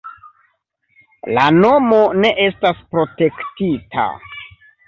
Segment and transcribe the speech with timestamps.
[1.37, 4.09] La nomo ne estas protektita.